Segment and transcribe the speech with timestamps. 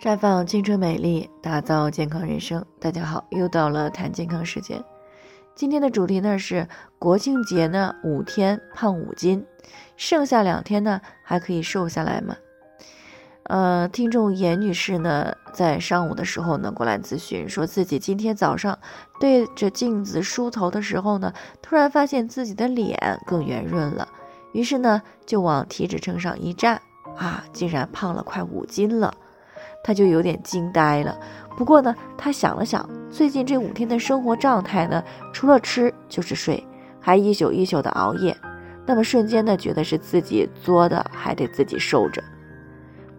[0.00, 2.64] 绽放青春美丽，打造健康人生。
[2.78, 4.80] 大家好，又到了谈健康时间。
[5.56, 6.68] 今天的主题呢是
[7.00, 9.44] 国庆节呢五天胖五斤，
[9.96, 12.36] 剩下两天呢还可以瘦下来吗？
[13.42, 18.78] 呃，听众严女士呢在上午的时候呢过来咨询，说自己今天早上
[19.18, 24.06] 对着镜子梳头的时候呢，突然发现自己的脸更圆润了，
[24.52, 26.80] 于是呢就往体脂秤上一站，
[27.16, 29.12] 啊，竟然胖了快五斤了。
[29.82, 31.18] 他就有点惊呆了。
[31.56, 36.64] 不过呢，他想了想，最近这五天的生活状态呢，除了吃就是睡，
[37.00, 38.36] 还一宿一宿的熬夜。
[38.86, 42.22] 那么瞬间呢，觉得是自己作的，还得自己受着。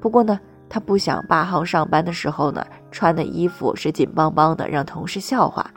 [0.00, 5.68] 不过呢，他不想八号上班的时候呢，穿的衣服是紧邦邦的，让同事笑话。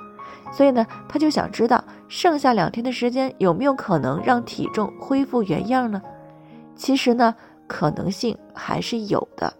[0.53, 6.01] 所以呢，他就想知道，剩下两天的时间有没有可能让体重恢复原样呢？
[6.75, 7.33] 其实呢，
[7.67, 9.51] 可能性还是有的。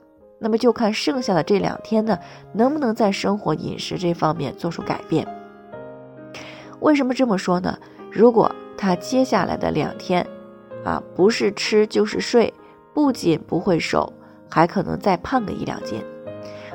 [0.44, 2.18] 那么就看剩下的这两天呢，
[2.52, 5.28] 能不能在生活饮食这方面做出改变？
[6.80, 7.78] 为什么这么说呢？
[8.12, 10.26] 如果他接下来的两天，
[10.84, 12.52] 啊，不是吃就是睡，
[12.92, 14.12] 不仅不会瘦，
[14.50, 16.04] 还可能再胖个一两斤。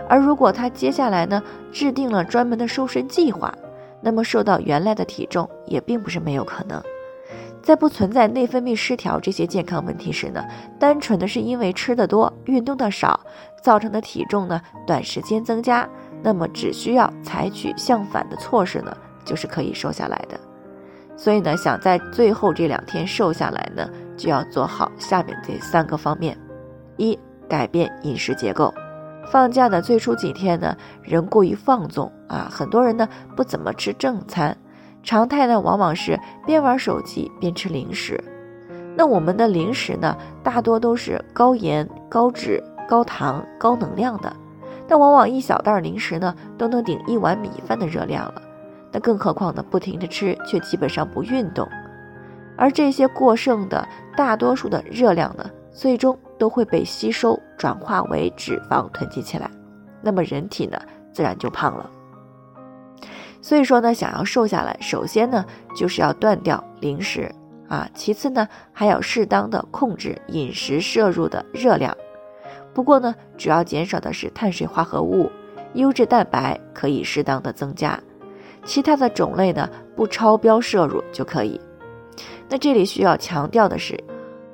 [0.08, 1.42] 而如果他接下来呢，
[1.72, 3.52] 制定了专门的瘦身计划，
[4.00, 6.80] 那么瘦到原来的体重也并不是没有可能。
[7.66, 10.40] 在不存在内分泌失调这些健康问题时呢，
[10.78, 13.18] 单纯的是因为吃的多、运动的少
[13.60, 15.88] 造成的体重呢短时间增加，
[16.22, 20.38] 那么只需要采取相反的措施呢，就是可以瘦下来的。
[21.16, 26.38] 所以呢，想在最后这两天瘦下来呢，就要做好下面这三个方面：
[26.96, 28.72] 一、改变饮食结构。
[29.32, 34.56] 放假的最初几天呢，人过于放纵啊，很多人呢不怎么吃正餐。
[35.06, 38.22] 常态呢，往往是边玩手机边吃零食。
[38.96, 44.34] 那我们的零食呢，大多都是高盐、高脂、高糖、高能量的。
[44.88, 48.42] 那往往一小袋零食呢，都能顶一碗米饭的热量了。
[48.90, 51.68] 那更何况呢，不停的吃，却基本上不运动。
[52.56, 53.86] 而这些过剩的
[54.16, 59.48] 大多数的热量呢，最终都会被吸收转化为脂肪囤积起来。
[60.02, 60.76] 那么人体呢，
[61.12, 61.88] 自然就胖了。
[63.46, 67.32] 所以说呢，想要瘦下来，首先呢就是要断掉零食
[67.68, 71.96] 啊，其次呢还要适当的控制饮食摄入的热量。
[72.74, 75.30] 不过呢，主要减少的是碳水化合物，
[75.74, 77.96] 优质蛋白可以适当的增加，
[78.64, 81.60] 其他的种类呢不超标摄入就可以。
[82.48, 83.96] 那这里需要强调的是，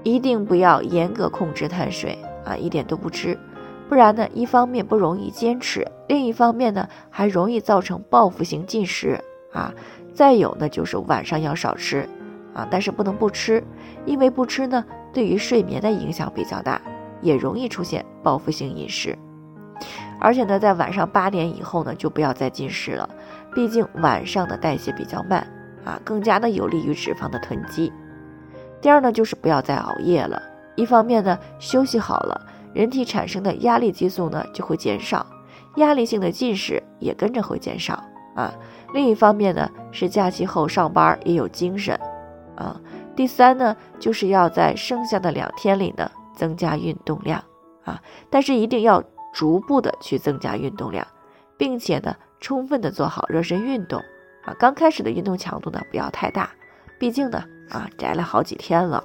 [0.02, 3.38] 一定不要严格控制碳水啊，一点都不吃。
[3.92, 9.22] 不然呢，一方面不容易坚持，另一方面呢，还容易造成报复性进食
[9.53, 9.70] 啊。
[10.14, 12.08] 再有呢，就是晚上要少吃
[12.54, 13.62] 啊，但是不能不吃，
[14.06, 14.82] 因为不吃呢，
[15.12, 16.81] 对于睡眠的影响比较大，
[17.20, 19.14] 也容易出现报复性饮食。
[20.19, 23.06] 而且呢，在晚上八点以后呢，就不要再进食了，
[23.54, 25.47] 毕竟晚上的代谢比较慢
[25.84, 27.92] 啊，更加的有利于脂肪的囤积。
[28.81, 30.42] 第二呢，就是不要再熬夜了，
[30.76, 32.47] 一方面呢，休息好了。
[32.75, 35.27] 人体产生的压力激素呢就会减少，
[35.77, 38.03] 压力性的进食也跟着会减少
[38.34, 38.53] 啊。
[38.94, 41.99] 另一方面呢是假期后上班也有精神
[42.56, 42.81] 啊。
[43.15, 47.43] 第三呢就是要在剩下的两天里呢增加运动量
[47.84, 48.00] 啊，
[48.31, 49.03] 但是一定要
[49.34, 51.06] 逐步的去增加运动量，
[51.59, 54.00] 并且呢充分的做好热身运动
[54.44, 54.55] 啊。
[54.59, 56.50] 刚开始的运动强度呢不要太大，
[56.99, 59.05] 毕竟呢啊宅了好几天了。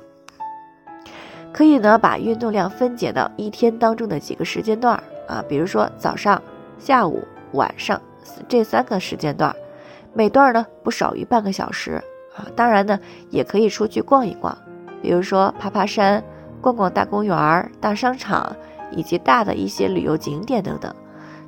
[1.57, 4.95] 可以呢，把运动量分解到一天当中的几个时间段
[5.27, 6.39] 啊，比如说早上、
[6.77, 7.99] 下午、晚上
[8.47, 9.51] 这三个时间段，
[10.13, 11.93] 每段呢不少于半个小时
[12.35, 12.45] 啊。
[12.55, 12.99] 当然呢，
[13.31, 14.55] 也可以出去逛一逛，
[15.01, 16.23] 比如说爬爬山、
[16.61, 18.55] 逛逛大公园、大商场
[18.91, 20.93] 以及大的一些旅游景点等等。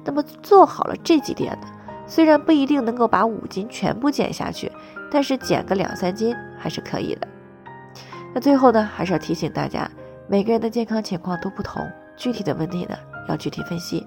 [0.03, 1.67] 那么做好了这几点呢，
[2.07, 4.71] 虽然不一定能够把五斤全部减下去，
[5.11, 7.27] 但是减个两三斤还是可以的。
[8.33, 9.87] 那最后呢，还是要提醒大家，
[10.29, 11.83] 每个人的健康情况都不同，
[12.15, 12.95] 具体的问题呢
[13.27, 14.05] 要具体分析。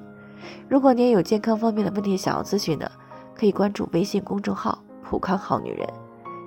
[0.69, 2.91] 如果您有健康方面的问题想要咨询的，
[3.35, 5.85] 可以关注微信公众号“普康好女人”，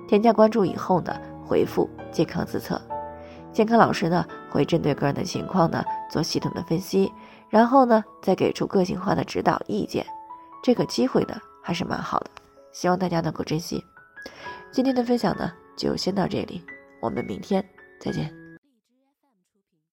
[0.07, 1.13] 添加关注以后呢，
[1.45, 2.81] 回复“健康自测”，
[3.51, 7.11] 健康老师呢会针对个人的情况呢做系统的分析，
[7.49, 10.05] 然后呢再给出个性化的指导意见。
[10.63, 12.29] 这个机会呢还是蛮好的，
[12.71, 13.83] 希望大家能够珍惜。
[14.71, 16.63] 今天的分享呢就先到这里。
[17.01, 17.63] 我们明天
[17.99, 18.44] 再见。